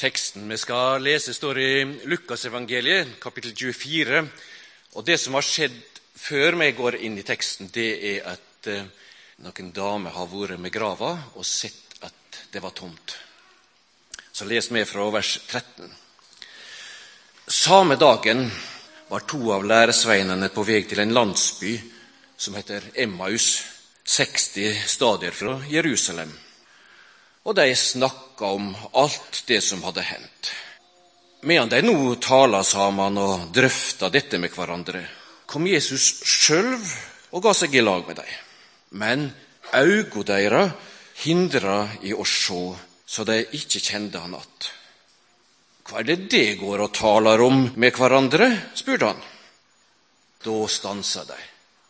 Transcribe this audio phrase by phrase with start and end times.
[0.00, 4.22] Teksten vi skal lese, står i Lukasevangeliet, kapittel 24.
[4.96, 5.76] Og Det som har skjedd
[6.16, 8.88] før vi går inn i teksten, det er at eh,
[9.44, 13.12] noen damer har vært med grava og sett at det var tomt.
[14.32, 15.92] Så les med fra vers 13.
[17.44, 18.46] Samme dagen
[19.12, 21.76] var to av læresveinene på vei til en landsby
[22.40, 23.66] som heter Emmaus,
[24.08, 26.32] 60 stadier fra Jerusalem
[27.44, 30.50] og de snakka om alt det som hadde hendt.
[31.42, 35.06] Medan de nå tala sammen og drøfta dette med hverandre,
[35.48, 36.76] kom Jesus sjøl
[37.32, 38.34] og ga seg i lag med dem.
[38.90, 39.30] Men
[39.72, 40.74] auga deres
[41.24, 44.70] hindra i å sjå, så de ikke kjente han att.
[45.90, 48.46] Hva er det det går og taler om med hverandre?
[48.78, 49.22] spurte han.
[50.44, 51.38] Da stansa de,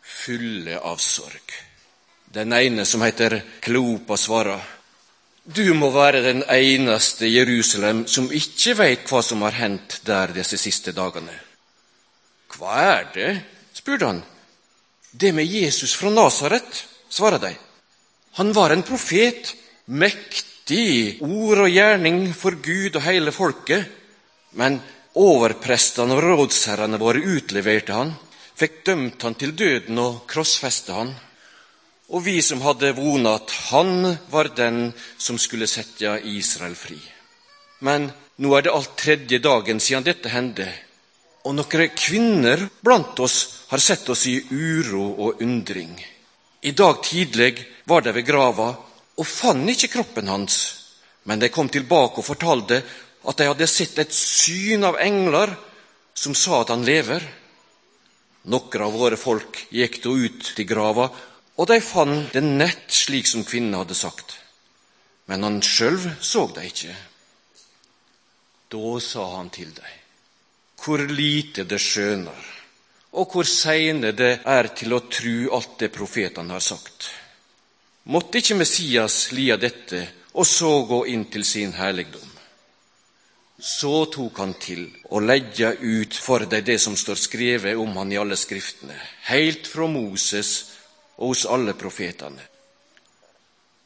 [0.00, 1.52] fulle av sorg.
[2.24, 4.62] Den ene, som heter Kleopa, svarer,
[5.44, 10.58] du må være den eneste Jerusalem som ikke veit hva som har hendt der disse
[10.60, 11.32] siste dagene.
[12.56, 13.30] Hva er det?
[13.72, 14.20] spurte han.
[15.10, 17.54] Det med Jesus fra Nasaret, svarer de.
[18.38, 19.54] Han var en profet,
[19.86, 23.88] mektig ord og gjerning for Gud og hele folket.
[24.60, 24.78] Men
[25.18, 28.12] overprestene og rådsherrene våre utleverte han,
[28.60, 31.14] fikk dømt han til døden og krossfeste han
[32.10, 36.98] og vi som hadde vona at han var den som skulle sette Israel fri.
[37.86, 38.10] Men
[38.42, 40.66] nå er det alt tredje dagen siden dette hendte,
[41.46, 45.94] og noen kvinner blant oss har sett oss i uro og undring.
[46.60, 47.54] I dag tidlig
[47.88, 48.74] var de ved grava
[49.16, 50.58] og fant ikke kroppen hans,
[51.24, 52.82] men de kom tilbake og fortalte
[53.28, 55.52] at de hadde sett et syn av engler
[56.16, 57.22] som sa at han lever.
[58.50, 61.10] Noen av våre folk gikk da ut til grava
[61.60, 64.38] og de fant det nett slik som kvinnen hadde sagt.
[65.28, 66.94] Men han sjøl så det ikke.
[68.72, 69.98] Da sa han til dem,
[70.80, 72.46] hvor lite det skjønner,
[73.12, 77.10] og hvor seine det er til å tru alt det profetene har sagt.
[78.08, 82.26] Måtte ikke Messias lia dette og så gå inn til sin herligdom?
[83.60, 88.14] Så tok han til å legge ut for deg det som står skrevet om han
[88.14, 88.96] i alle skriftene,
[89.28, 90.69] helt fra Moses
[91.20, 92.42] og hos alle profetene.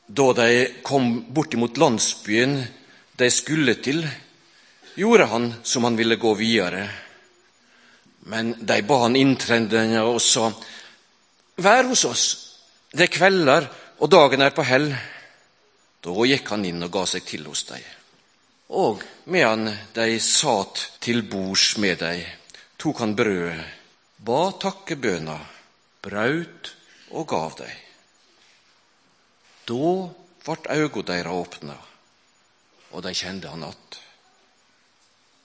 [0.07, 0.49] Da de
[0.85, 2.59] kom bortimot landsbyen
[3.19, 4.05] de skulle til,
[4.95, 6.85] gjorde han som han ville gå videre.
[8.31, 10.51] Men de ba han inntrengende og sa,
[11.57, 12.25] Vær hos oss,
[12.91, 13.67] det er kvelder,
[14.03, 14.89] og dagen er på hell.
[16.03, 17.85] Da gikk han inn og ga seg til hos dem.
[18.75, 22.25] Og medan de satt til bords med dem,
[22.81, 23.61] tok han brødet,
[24.19, 25.39] ba takkebøna,
[26.03, 26.75] braut
[27.15, 27.75] og gav dem.
[29.65, 29.91] Da
[30.45, 31.77] vart auga deira åpna,
[32.91, 34.01] og de kjente han att.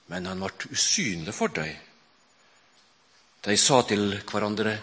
[0.05, 1.75] Men han vart usynlig for dem.
[3.41, 4.73] De sa til hverandre,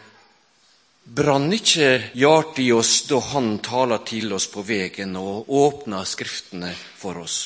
[1.04, 6.72] brann ikke hjertet i oss da han tala til oss på vegen og åpna Skriftene
[6.72, 7.38] for oss?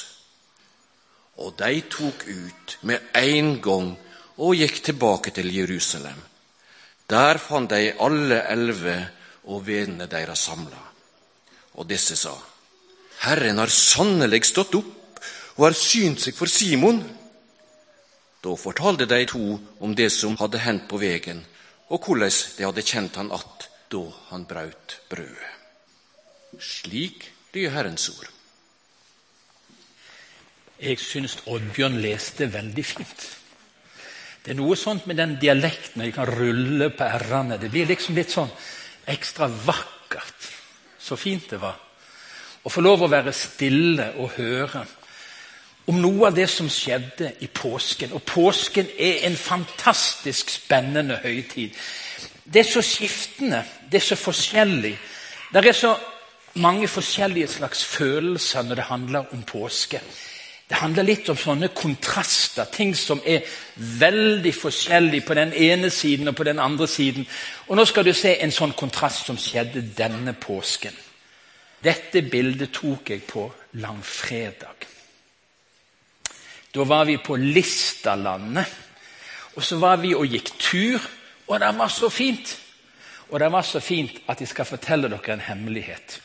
[1.40, 3.94] Og de tok ut med en gang
[4.36, 6.20] og gikk tilbake til Jerusalem.
[7.10, 8.98] Der fant de alle elleve
[9.44, 10.82] og vennene deres samla.
[11.78, 12.34] Og disse sa,
[13.24, 14.96] Herren har sannelig stått opp
[15.56, 17.00] og har synt seg for Simon.
[18.40, 21.44] Da fortalte de to om det som hadde hendt på vegen,
[21.92, 25.50] og hvordan de hadde kjent han att da han braut brødet.
[26.58, 28.30] Slik lyder Herrens ord.
[30.80, 33.24] Jeg syns Oddbjørn leste veldig fint.
[34.40, 37.58] Det er noe sånt med den dialekten jeg kan rulle på r-ene.
[37.60, 38.48] Det blir liksom litt sånn
[39.06, 40.48] ekstra vakkert.
[40.98, 41.78] Så fint det var.
[42.60, 44.84] Å få lov å være stille og høre
[45.90, 48.12] om noe av det som skjedde i påsken.
[48.14, 51.74] Og påsken er en fantastisk spennende høytid.
[52.44, 54.96] Det er så skiftende, det er så forskjellig.
[55.50, 55.94] Det er så
[56.62, 60.00] mange forskjellige slags følelser når det handler om påske.
[60.70, 63.42] Det handler litt om sånne kontraster, ting som er
[63.74, 67.26] veldig forskjellige på den ene siden og på den andre siden.
[67.66, 70.94] Og Nå skal du se en sånn kontrast som skjedde denne påsken.
[71.82, 73.48] Dette bildet tok jeg på
[73.82, 74.86] langfredag.
[76.70, 78.78] Da var vi på Listalandet.
[79.58, 81.02] Og så var vi og gikk tur,
[81.50, 82.54] og det var så fint.
[83.34, 86.20] Og det var så fint at jeg skal fortelle dere en hemmelighet.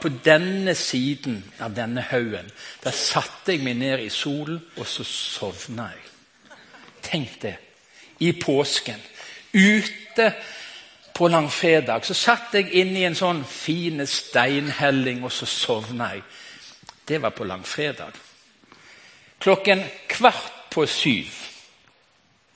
[0.00, 2.50] På denne siden av denne haugen
[2.82, 6.04] der satte jeg meg ned i solen, og så sovna jeg.
[7.06, 7.56] Tenk det.
[8.20, 9.00] I påsken.
[9.52, 10.30] Ute
[11.16, 16.24] på langfredag så satt jeg inne i en sånn fin steinhelling, og så sovna jeg.
[17.06, 18.12] Det var på langfredag.
[19.40, 21.32] Klokken kvart på syv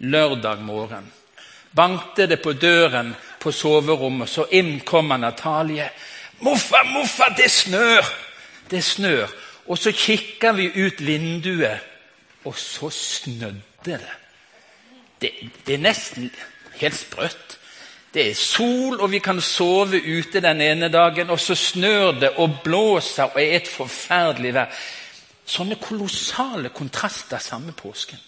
[0.01, 1.09] lørdag morgen
[1.71, 5.91] bankte det på døren på soverommet, så inn kommer Natalie.
[6.41, 8.07] 'Moffa, moffa, det snør!'
[8.71, 9.27] Det snør.
[9.67, 11.79] Og så kikker vi ut vinduet,
[12.45, 14.01] og så snødde det.
[15.21, 15.31] Det,
[15.67, 16.31] det er nesten
[16.81, 17.59] helt sprøtt.
[18.15, 22.31] Det er sol, og vi kan sove ute den ene dagen, og så snør det
[22.31, 24.81] og blåser og er et forferdelig vær.
[25.47, 28.19] Sånne kolossale kontraster samme påsken.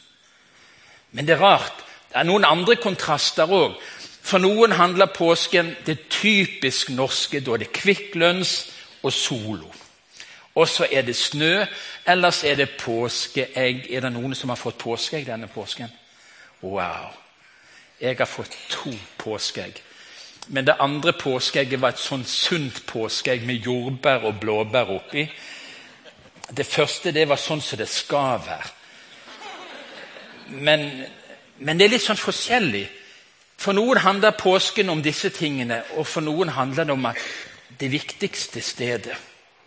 [1.12, 1.82] Men det er rart.
[2.09, 3.75] Det er noen andre kontraster òg.
[4.23, 7.41] For noen handler påsken det typisk norske.
[7.41, 8.71] Da er det Kvikk Lunsj
[9.03, 9.73] og Solo.
[10.55, 11.65] Og så er det snø,
[12.07, 13.87] ellers er det påskeegg.
[13.91, 15.89] Er det noen som har fått påskeegg denne påsken?
[16.63, 17.17] Wow!
[18.01, 19.81] Jeg har fått to påskeegg.
[20.49, 25.27] Men det andre påskeegget var et sånn sunt påskeegg med jordbær og blåbær oppi.
[26.51, 28.73] Det første det var sånn som det skal være.
[30.51, 30.89] Men,
[31.59, 32.85] men det er litt sånn forskjellig.
[33.62, 37.19] For noen handler påsken om disse tingene, og for noen handler det om at
[37.79, 39.14] det viktigste stedet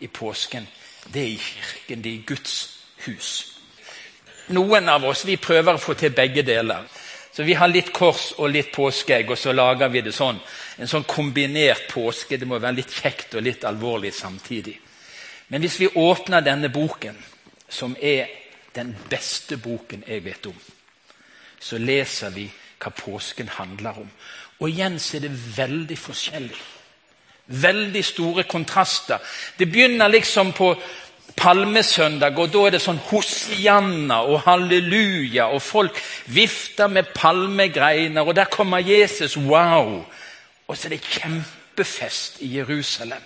[0.03, 0.67] i påsken,
[1.13, 2.55] det er i kirken, det er i Guds
[3.05, 3.29] hus.
[4.51, 6.83] Noen av oss vi prøver å få til begge deler.
[7.31, 10.37] Så Vi har litt kors og litt påskeegg, og så lager vi det sånn.
[10.79, 12.37] En sånn kombinert påske.
[12.37, 14.77] Det må være litt kjekt og litt alvorlig samtidig.
[15.47, 17.17] Men hvis vi åpner denne boken,
[17.69, 18.27] som er
[18.73, 20.55] den beste boken jeg vet om,
[21.59, 22.47] så leser vi
[22.79, 24.09] hva påsken handler om.
[24.59, 26.61] Og igjen så er det veldig forskjellig.
[27.47, 29.19] Veldig store kontraster.
[29.57, 30.73] Det begynner liksom på
[31.35, 35.99] palmesøndag, og da er det sånn hosianna og halleluja, og folk
[36.31, 39.37] vifter med palmegreiner, og der kommer Jesus.
[39.37, 40.05] Wow!
[40.67, 43.21] Og så er det kjempefest i Jerusalem.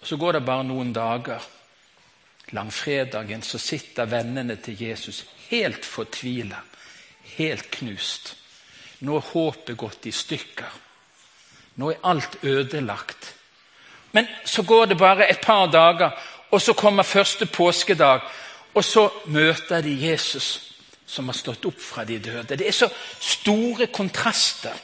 [0.00, 1.42] Og Så går det bare noen dager.
[2.54, 6.60] Langfredagen så sitter vennene til Jesus helt fortvila,
[7.36, 8.36] helt knust.
[9.00, 10.70] Nå er håpet gått i stykker.
[11.76, 13.34] Nå er alt ødelagt.
[14.12, 16.10] Men så går det bare et par dager,
[16.50, 18.20] og så kommer første påskedag.
[18.74, 20.72] Og så møter de Jesus,
[21.06, 22.56] som har stått opp fra de døde.
[22.56, 22.88] Det er så
[23.20, 24.74] store kontraster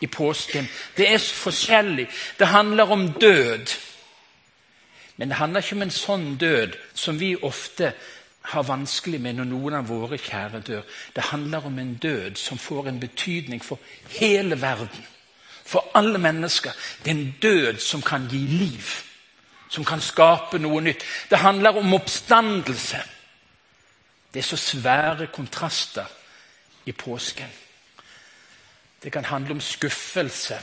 [0.00, 0.68] i påsken.
[0.96, 2.08] Det er så forskjellig.
[2.38, 3.74] Det handler om død.
[5.16, 7.92] Men det handler ikke om en sånn død som vi ofte
[8.48, 10.82] har vanskelig med når noen av våre kjære dør.
[11.16, 13.78] Det handler om en død som får en betydning for
[14.18, 15.06] hele verden
[15.68, 16.72] for alle mennesker.
[17.04, 18.84] Det er en død som kan gi liv,
[19.68, 21.04] som kan skape noe nytt.
[21.30, 23.02] Det handler om oppstandelse.
[24.32, 26.06] Det er så svære kontraster
[26.86, 27.52] i påsken.
[29.02, 30.56] Det kan handle om skuffelse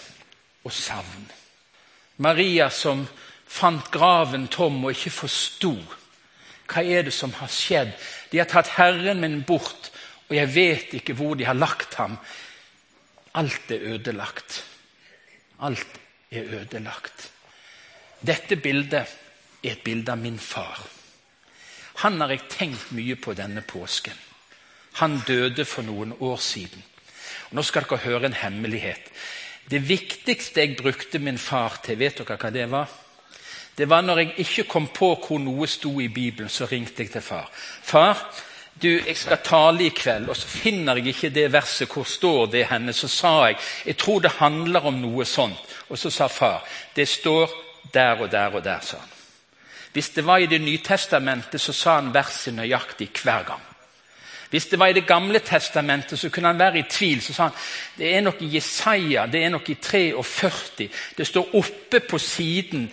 [0.64, 1.32] og savn.
[2.18, 3.06] Maria som
[3.48, 5.76] fant graven tom og ikke forsto.
[6.66, 7.94] Hva er det som har skjedd?
[8.32, 9.92] De har tatt Herren min bort,
[10.30, 12.18] og jeg vet ikke hvor de har lagt ham.
[13.36, 14.64] Alt er ødelagt.
[15.60, 16.00] Alt
[16.32, 17.30] er ødelagt.
[18.26, 19.04] Dette bildet
[19.64, 20.80] er et bilde av min far.
[22.04, 24.18] Han har jeg tenkt mye på denne påsken.
[25.00, 26.84] Han døde for noen år siden.
[27.50, 29.12] Og nå skal dere høre en hemmelighet.
[29.70, 32.92] Det viktigste jeg brukte min far til, vet dere hva det var?
[33.77, 37.12] Det var når jeg ikke kom på hvor noe sto i Bibelen, så ringte jeg
[37.12, 37.50] til far.
[37.83, 38.22] Far,
[38.81, 41.91] du, jeg skal tale i kveld, og så finner jeg ikke det verset.
[41.91, 42.94] Hvor står det henne?
[42.94, 45.75] Så sa jeg jeg tror det handler om noe sånt.
[45.89, 46.63] Og så sa far
[46.96, 47.51] det står
[47.94, 48.79] der og der og der.
[48.79, 49.10] sa han.
[49.94, 53.62] Hvis det var i Det nye testamentet, så sa han verset nøyaktig hver gang.
[54.50, 57.22] Hvis det var i Det gamle testamentet, så kunne han være i tvil.
[57.22, 57.51] Så sa han
[57.98, 60.89] det er nok i Jesaja, det er nok i 43.
[61.17, 62.91] Det står oppe på siden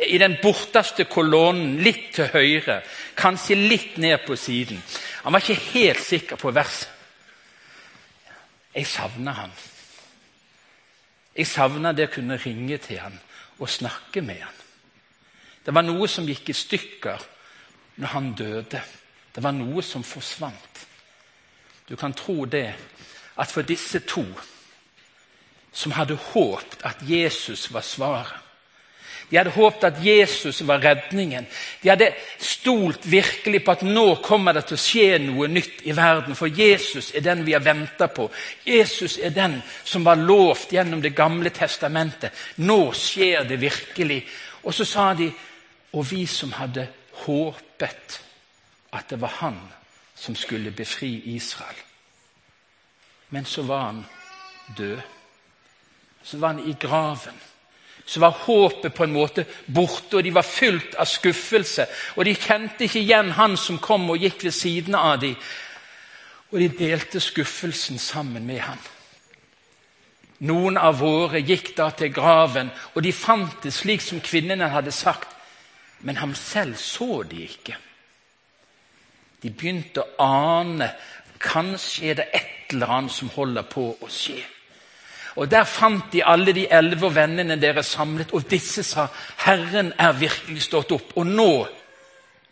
[0.00, 2.80] i den borteste kolonnen, litt til høyre,
[3.18, 4.80] kanskje litt ned på siden.
[5.22, 6.88] Han var ikke helt sikker på verset.
[8.72, 9.52] Jeg savner han.
[11.36, 13.18] Jeg savner det å kunne ringe til han
[13.60, 14.58] og snakke med han.
[15.62, 17.26] Det var noe som gikk i stykker
[18.00, 18.80] når han døde.
[19.32, 20.80] Det var noe som forsvant.
[21.88, 22.72] Du kan tro det,
[23.36, 24.24] at for disse to
[25.72, 28.41] som hadde håpet at Jesus var svaret
[29.32, 31.46] de hadde håpet at Jesus var redningen.
[31.80, 35.94] De hadde stolt virkelig på at nå kommer det til å skje noe nytt i
[35.96, 36.36] verden.
[36.36, 38.26] For Jesus er den vi har venta på.
[38.68, 39.54] Jesus er den
[39.88, 42.36] som var lovt gjennom Det gamle testamentet.
[42.60, 44.20] Nå skjer det virkelig.
[44.68, 45.30] Og så sa de
[45.92, 46.86] Og vi som hadde
[47.24, 48.20] håpet
[48.92, 49.58] at det var han
[50.14, 51.80] som skulle befri Israel.
[53.28, 54.04] Men så var han
[54.76, 55.00] død.
[56.22, 57.40] Så var han i graven.
[58.04, 61.86] Så var håpet på en måte borte, og de var fylt av skuffelse.
[62.16, 65.36] Og de kjente ikke igjen han som kom og gikk ved siden av dem.
[66.52, 68.82] Og de delte skuffelsen sammen med ham.
[70.42, 74.92] Noen av våre gikk da til graven, og de fant det slik som kvinnene hadde
[74.92, 75.30] sagt.
[76.02, 77.76] Men ham selv så de ikke.
[79.42, 80.88] De begynte å ane
[81.42, 84.42] kanskje er det et eller annet som holder på å skje.
[85.36, 90.12] Og Der fant de alle de elleve vennene deres samlet, og disse sa Herren er
[90.12, 91.16] virkelig stått opp.
[91.16, 91.66] Og nå,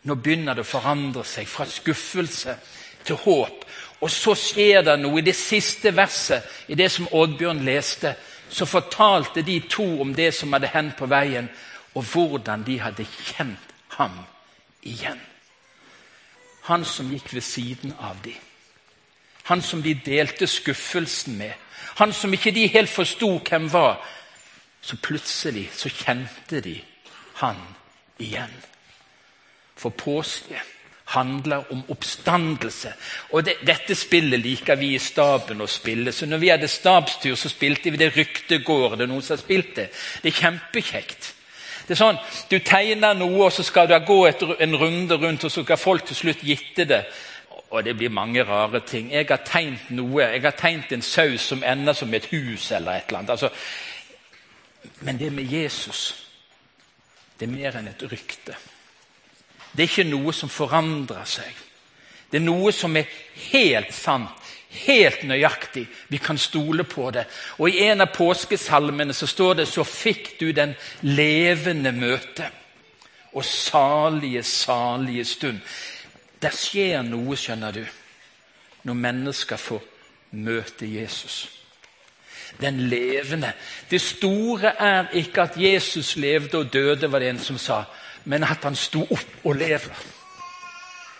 [0.03, 2.57] nå begynner det å forandre seg fra skuffelse
[3.05, 3.65] til håp.
[4.01, 8.15] Og så skjer det noe i det siste verset, i det som Oddbjørn leste.
[8.49, 11.49] Så fortalte de to om det som hadde hendt på veien,
[11.93, 14.23] og hvordan de hadde kjent ham
[14.81, 15.19] igjen.
[16.69, 18.50] Han som gikk ved siden av dem.
[19.49, 21.53] Han som de delte skuffelsen med
[22.01, 23.99] han som ikke de helt forsto hvem var.
[24.81, 26.79] Så plutselig så kjente de
[27.41, 27.59] han
[28.19, 28.53] igjen.
[29.77, 30.61] For påske
[31.11, 32.93] handler om oppstandelse.
[33.35, 36.13] Og det, Dette spillet liker vi i staben å spille.
[36.15, 38.97] Så når vi hadde stabstur, så spilte vi det ryktegård.
[38.97, 39.89] Det er noen som har spilt det.
[40.23, 41.33] Det er kjempekjekt.
[41.85, 42.19] Det er sånn,
[42.49, 44.19] Du tegner noe, og så skal du gå
[44.59, 47.03] en runde rundt, og så skal folk til slutt gitte det.
[47.71, 49.11] Og det blir mange rare ting.
[49.11, 52.91] Jeg har tegnet noe, jeg har tegnet en saus som ender som et hus eller
[52.91, 53.29] et eller annet.
[53.29, 53.49] Altså,
[54.99, 56.27] men det med Jesus,
[57.39, 58.57] det er mer enn et rykte.
[59.71, 61.61] Det er ikke noe som forandrer seg.
[62.31, 63.07] Det er noe som er
[63.51, 64.51] helt sant,
[64.85, 65.85] helt nøyaktig.
[66.07, 67.25] Vi kan stole på det.
[67.59, 72.51] Og I en av påskesalmene så står det 'Så fikk du den levende møte'.
[73.33, 75.59] Og salige, salige stund.
[76.41, 77.83] Det skjer noe, skjønner du,
[78.83, 79.83] når mennesker får
[80.31, 81.43] møte Jesus.
[82.61, 83.53] Den levende.
[83.89, 87.83] Det store er ikke at Jesus levde og døde, var det en som sa,
[88.25, 90.01] men at han sto opp og lever.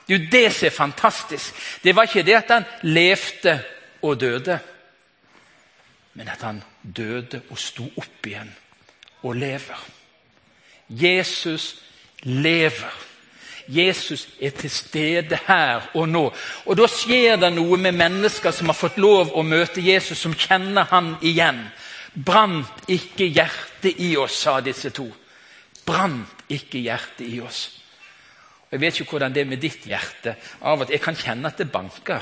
[0.08, 1.54] Det er jo det som er fantastisk.
[1.84, 3.60] Det var ikke det at han levde
[4.01, 4.60] og døde,
[6.13, 8.51] men at han døde og sto opp igjen
[9.24, 9.86] og lever.
[10.90, 11.75] Jesus
[12.24, 13.11] lever.
[13.72, 16.25] Jesus er til stede her og nå.
[16.66, 20.36] Og Da skjer det noe med mennesker som har fått lov å møte Jesus, som
[20.36, 21.63] kjenner han igjen.
[22.13, 25.08] Brant ikke hjertet i oss, sa disse to.
[25.86, 27.70] Brant ikke hjertet i oss.
[28.68, 30.36] Og Jeg vet ikke hvordan det er med ditt hjerte.
[30.62, 32.22] Av og til, Jeg kan kjenne at det banker.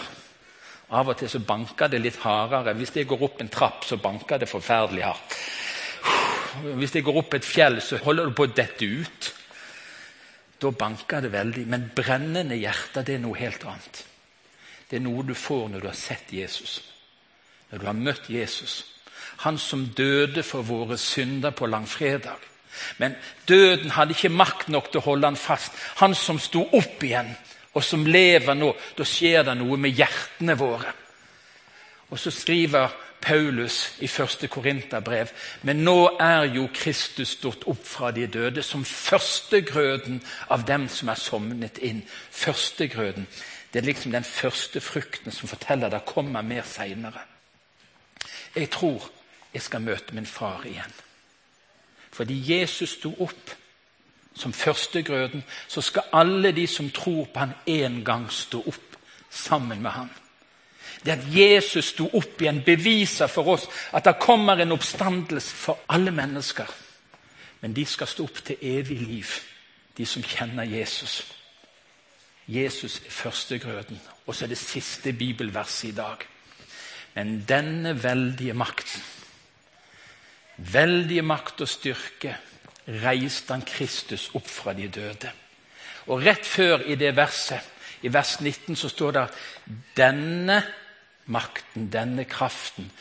[0.90, 2.74] Av og til så banker det litt hardere.
[2.74, 5.36] Hvis jeg går opp en trapp, så banker det forferdelig hardt.
[6.78, 9.34] Hvis jeg går opp et fjell, så holder det på å dette ut.
[10.60, 11.66] Da banker det veldig.
[11.68, 14.04] Men brennende hjerte, det er noe helt annet.
[14.90, 16.80] Det er noe du får når du har sett Jesus.
[17.70, 18.84] Når du har møtt Jesus.
[19.46, 22.48] Han som døde for våre synder på langfredag.
[22.98, 23.16] Men
[23.48, 25.76] døden hadde ikke makt nok til å holde han fast.
[26.02, 27.32] Han som sto opp igjen,
[27.74, 28.74] og som lever nå.
[28.98, 30.92] Da skjer det noe med hjertene våre.
[32.10, 32.90] Og så skriver
[33.22, 35.28] Paulus i første Korinterbrev.
[35.64, 41.10] Men nå er jo Kristus stått opp fra de døde som førstegrøden av dem som
[41.10, 42.02] er sovnet inn.
[42.32, 43.28] Førstegrøden.
[43.74, 47.22] Det er liksom den første frukten som forteller det kommer mer seinere.
[48.56, 49.12] Jeg tror
[49.54, 50.94] jeg skal møte min far igjen.
[52.12, 53.52] Fordi Jesus sto opp
[54.34, 58.98] som førstegrøden, så skal alle de som tror på han en gang stå opp
[59.30, 60.10] sammen med han.
[61.06, 65.86] Det at Jesus sto opp igjen, beviser for oss at det kommer en oppstandelse for
[65.90, 66.68] alle mennesker.
[67.62, 69.36] Men de skal stå opp til evig liv,
[69.98, 71.22] de som kjenner Jesus.
[72.50, 76.24] Jesus er førstegrøden, og så er det siste bibelverset i dag.
[77.16, 79.04] Men denne veldige makten,
[80.58, 82.38] veldige makt og styrke,
[82.90, 85.32] reiste han Kristus opp fra de døde.
[86.10, 87.62] Og rett før i det verset,
[88.02, 89.40] i vers 19, så står det at
[89.98, 90.62] denne
[91.26, 92.92] makten, denne kraften,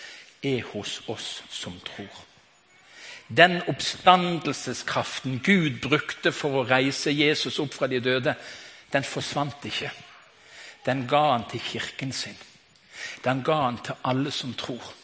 [0.42, 2.24] er hos oss som tror.
[3.28, 8.34] Den oppstandelseskraften Gud brukte for å reise Jesus opp fra de døde,
[8.92, 9.90] den forsvant ikke.
[10.86, 12.38] Den ga han til kirken sin.
[13.24, 14.94] Den ga han til alle som tror.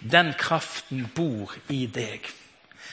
[0.00, 2.24] Den kraften bor i deg.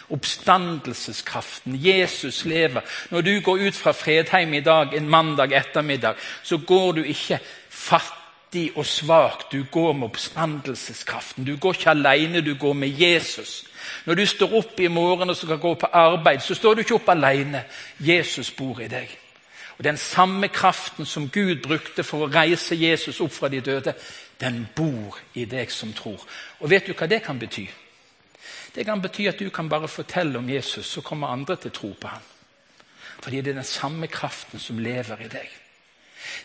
[0.09, 1.75] Oppstandelseskraften.
[1.75, 2.81] Jesus lever.
[3.09, 7.39] Når du går ut fra Fredheim i dag en mandag ettermiddag, så går du ikke
[7.69, 9.51] fattig og svak.
[9.51, 11.45] Du går med oppstandelseskraften.
[11.45, 13.63] Du går ikke alene, du går med Jesus.
[14.05, 16.95] Når du står opp i morgen og skal gå på arbeid, så står du ikke
[16.95, 17.63] opp alene.
[17.99, 19.19] Jesus bor i deg.
[19.77, 23.93] Og Den samme kraften som Gud brukte for å reise Jesus opp fra de døde,
[24.39, 26.21] den bor i deg som tror.
[26.59, 27.65] Og vet du hva det kan bety?
[28.75, 31.77] Det kan bety at du kan bare fortelle om Jesus, så kommer andre til å
[31.77, 32.29] tro på ham.
[33.23, 35.49] Fordi det er den samme kraften som lever i deg.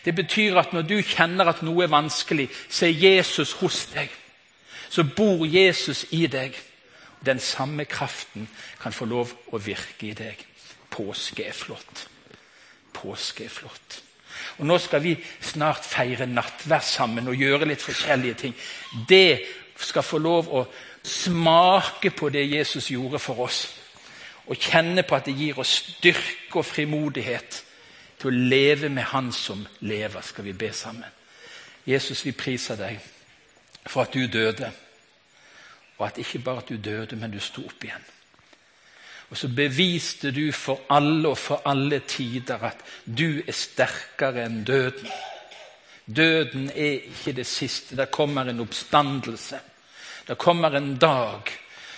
[0.05, 4.11] Det betyr at når du kjenner at noe er vanskelig, så er Jesus hos deg.
[4.89, 6.55] Så bor Jesus i deg.
[7.25, 8.47] Den samme kraften
[8.79, 10.45] kan få lov å virke i deg.
[10.89, 12.05] Påske er flott.
[12.93, 13.99] Påske er flott.
[14.59, 18.55] Og Nå skal vi snart feire nattvær sammen og gjøre litt forskjellige ting.
[19.09, 19.41] Det
[19.79, 20.63] skal få lov å
[21.03, 23.67] smake på det Jesus gjorde for oss.
[24.47, 27.63] Og kjenne på at det gir oss styrke og frimodighet
[28.19, 31.07] til å leve med Han som lever, skal vi be sammen.
[31.85, 32.99] Jesus, vi priser deg
[33.85, 34.71] for at du døde.
[35.97, 38.05] Og at ikke bare at du døde, men du sto opp igjen.
[39.29, 44.63] Og så beviste du for alle og for alle tider at du er sterkere enn
[44.65, 45.09] døden.
[46.09, 47.97] Døden er ikke det siste.
[47.97, 49.59] Det kommer en oppstandelse.
[50.29, 51.49] Det kommer en dag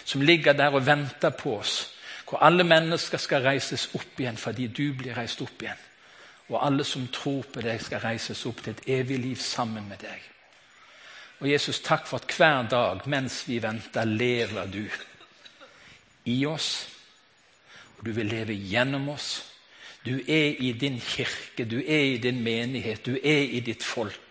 [0.03, 1.89] som ligger der og venter på oss,
[2.29, 5.81] hvor alle mennesker skal reises opp igjen fordi du blir reist opp igjen.
[6.47, 9.99] Og alle som tror på deg, skal reises opp til et evig liv sammen med
[10.03, 10.31] deg.
[11.41, 14.83] Og Jesus, takk for at hver dag mens vi venter, lever du
[16.31, 16.87] i oss.
[17.97, 19.31] Og du vil leve gjennom oss.
[20.05, 24.30] Du er i din kirke, du er i din menighet, du er i ditt folk.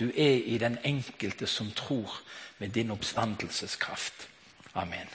[0.00, 2.20] Du er i den enkelte som tror
[2.58, 4.28] med din oppstandelseskraft.
[4.74, 5.08] Amen.